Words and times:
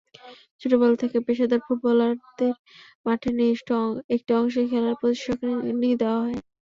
ছোটবেলা 0.61 0.95
থেকে 1.03 1.17
পেশাদার 1.27 1.61
ফুটবলারদের 1.65 2.53
মাঠের 3.05 3.33
নির্দিষ্ট 3.35 3.69
একটি 4.15 4.31
অংশে 4.33 4.61
খেলার 4.69 4.95
প্রশিক্ষণই 5.01 5.93
দেওয়া 6.01 6.19
হয়। 6.23 6.37